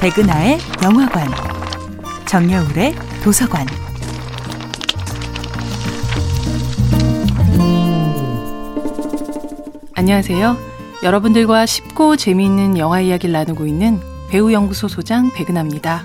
백은하의 0.00 0.58
영화관, 0.84 1.26
정여울의 2.24 2.94
도서관. 3.24 3.66
안녕하세요. 9.94 10.56
여러분들과 11.02 11.66
쉽고 11.66 12.14
재미있는 12.14 12.78
영화 12.78 13.00
이야기를 13.00 13.32
나누고 13.32 13.66
있는 13.66 13.98
배우연구소 14.30 14.86
소장 14.86 15.32
백은하입니다. 15.32 16.04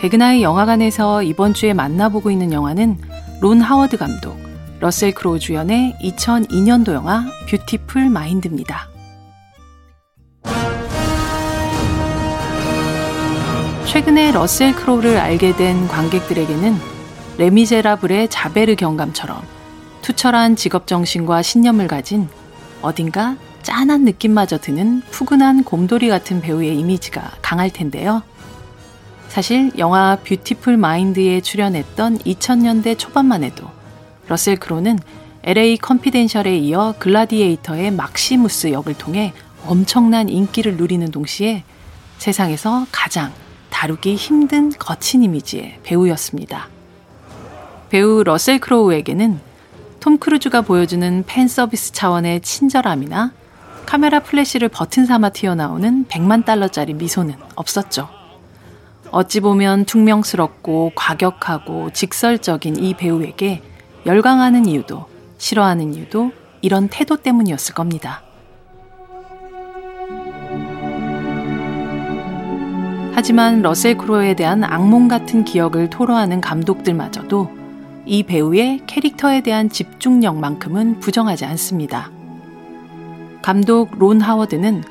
백은하의 0.00 0.42
영화관에서 0.42 1.22
이번 1.22 1.54
주에 1.54 1.72
만나보고 1.72 2.30
있는 2.30 2.52
영화는 2.52 2.98
론 3.40 3.62
하워드 3.62 3.96
감독, 3.96 4.38
러셀 4.80 5.12
크로우 5.12 5.38
주연의 5.38 5.96
2002년도 6.02 6.92
영화 6.92 7.24
뷰티풀 7.48 8.10
마인드입니다. 8.10 8.90
최근에 13.90 14.30
러셀 14.30 14.72
크로우를 14.76 15.18
알게 15.18 15.56
된 15.56 15.88
관객들에게는 15.88 16.76
레미제라블의 17.38 18.28
자베르 18.28 18.76
경감처럼 18.76 19.42
투철한 20.02 20.54
직업 20.54 20.86
정신과 20.86 21.42
신념을 21.42 21.88
가진 21.88 22.28
어딘가 22.82 23.36
짠한 23.62 24.04
느낌마저 24.04 24.58
드는 24.58 25.02
푸근한 25.10 25.64
곰돌이 25.64 26.08
같은 26.08 26.40
배우의 26.40 26.78
이미지가 26.78 27.38
강할 27.42 27.68
텐데요. 27.70 28.22
사실 29.26 29.72
영화 29.76 30.16
뷰티풀 30.24 30.76
마인드에 30.76 31.40
출연했던 31.40 32.18
2000년대 32.18 32.96
초반만 32.96 33.42
해도 33.42 33.66
러셀 34.28 34.56
크로는 34.58 35.00
LA 35.42 35.78
컨피덴셜에 35.78 36.56
이어 36.58 36.94
글라디에이터의 37.00 37.90
막시무스 37.90 38.70
역을 38.70 38.94
통해 38.94 39.32
엄청난 39.66 40.28
인기를 40.28 40.76
누리는 40.76 41.10
동시에 41.10 41.64
세상에서 42.18 42.86
가장 42.92 43.32
다루기 43.80 44.14
힘든 44.14 44.68
거친 44.78 45.22
이미지의 45.22 45.78
배우였습니다. 45.82 46.68
배우 47.88 48.22
러셀 48.22 48.58
크로우에게는 48.58 49.40
톰 50.00 50.18
크루즈가 50.18 50.60
보여주는 50.60 51.24
팬 51.26 51.48
서비스 51.48 51.90
차원의 51.92 52.42
친절함이나 52.42 53.32
카메라 53.86 54.20
플래시를 54.20 54.68
버튼 54.68 55.06
삼아 55.06 55.30
튀어나오는 55.30 56.04
100만 56.10 56.44
달러짜리 56.44 56.92
미소는 56.92 57.36
없었죠. 57.54 58.10
어찌 59.12 59.40
보면 59.40 59.86
퉁명스럽고 59.86 60.92
과격하고 60.94 61.90
직설적인 61.94 62.76
이 62.84 62.92
배우에게 62.92 63.62
열광하는 64.04 64.66
이유도 64.66 65.06
싫어하는 65.38 65.94
이유도 65.94 66.32
이런 66.60 66.88
태도 66.88 67.16
때문이었을 67.16 67.74
겁니다. 67.74 68.22
하지만 73.12 73.60
러셀 73.60 73.96
크로에 73.96 74.34
대한 74.34 74.64
악몽 74.64 75.08
같은 75.08 75.44
기억을 75.44 75.90
토로하는 75.90 76.40
감독들마저도 76.40 77.50
이 78.06 78.22
배우의 78.22 78.82
캐릭터에 78.86 79.42
대한 79.42 79.68
집중력만큼은 79.68 81.00
부정하지 81.00 81.44
않습니다. 81.44 82.10
감독 83.42 83.98
론 83.98 84.20
하워드는 84.20 84.84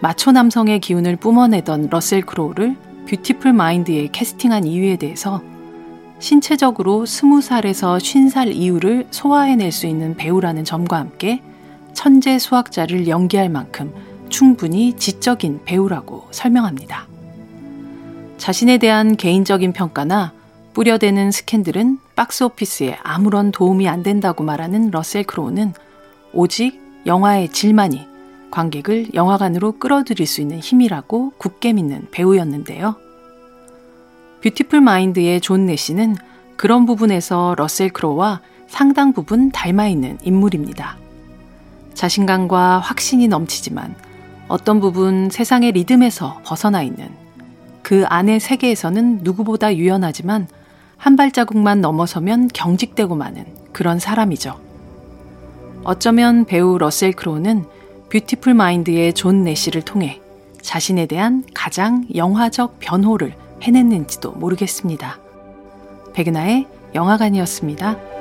마초 0.00 0.32
남성의 0.32 0.80
기운을 0.80 1.16
뿜어내던 1.16 1.88
러셀 1.90 2.22
크로우를 2.22 2.76
뷰티풀 3.08 3.52
마인드에 3.52 4.08
캐스팅한 4.12 4.66
이유에 4.66 4.96
대해서 4.96 5.42
신체적으로 6.18 7.04
20살에서 7.04 7.98
50살 7.98 8.54
이후를 8.54 9.06
소화해낼 9.10 9.72
수 9.72 9.86
있는 9.86 10.16
배우라는 10.16 10.64
점과 10.64 10.98
함께 10.98 11.42
천재 11.92 12.38
수학자를 12.38 13.08
연기할 13.08 13.48
만큼 13.48 13.92
충분히 14.28 14.94
지적인 14.94 15.62
배우라고 15.64 16.28
설명합니다. 16.30 17.13
자신에 18.44 18.76
대한 18.76 19.16
개인적인 19.16 19.72
평가나 19.72 20.34
뿌려대는 20.74 21.30
스캔들은 21.30 21.98
박스 22.14 22.44
오피스에 22.44 22.98
아무런 23.02 23.50
도움이 23.52 23.88
안 23.88 24.02
된다고 24.02 24.44
말하는 24.44 24.90
러셀 24.90 25.24
크로우는 25.24 25.72
오직 26.34 26.78
영화의 27.06 27.48
질만이 27.48 28.06
관객을 28.50 29.14
영화관으로 29.14 29.78
끌어들일 29.78 30.26
수 30.26 30.42
있는 30.42 30.58
힘이라고 30.58 31.32
굳게 31.38 31.72
믿는 31.72 32.08
배우였는데요. 32.10 32.96
뷰티풀 34.42 34.82
마인드의 34.82 35.40
존 35.40 35.64
내시는 35.64 36.14
그런 36.56 36.84
부분에서 36.84 37.54
러셀 37.56 37.94
크로우와 37.94 38.42
상당 38.66 39.14
부분 39.14 39.52
닮아 39.52 39.86
있는 39.86 40.18
인물입니다. 40.22 40.98
자신감과 41.94 42.80
확신이 42.80 43.26
넘치지만 43.26 43.94
어떤 44.48 44.80
부분 44.80 45.30
세상의 45.30 45.72
리듬에서 45.72 46.42
벗어나 46.44 46.82
있는 46.82 47.23
그 47.84 48.04
안의 48.06 48.40
세계에서는 48.40 49.20
누구보다 49.22 49.76
유연하지만 49.76 50.48
한 50.96 51.16
발자국만 51.16 51.82
넘어서면 51.82 52.48
경직되고 52.48 53.14
마는 53.14 53.44
그런 53.72 53.98
사람이죠. 53.98 54.58
어쩌면 55.84 56.46
배우 56.46 56.78
러셀 56.78 57.12
크로우는 57.12 57.66
뷰티풀 58.10 58.54
마인드의 58.54 59.12
존 59.12 59.44
내시를 59.44 59.82
통해 59.82 60.22
자신에 60.62 61.04
대한 61.04 61.44
가장 61.52 62.06
영화적 62.14 62.78
변호를 62.80 63.34
해냈는지도 63.60 64.32
모르겠습니다. 64.32 65.18
백은하의 66.14 66.66
영화관이었습니다. 66.94 68.13